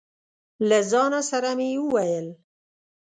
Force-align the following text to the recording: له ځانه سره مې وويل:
له 0.67 0.79
ځانه 0.91 1.21
سره 1.29 1.49
مې 1.57 1.67
وويل: 1.83 2.27